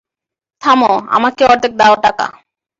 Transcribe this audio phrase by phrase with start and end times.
[0.61, 2.25] থামো, আমাকে অর্ধেক দাও টাকা।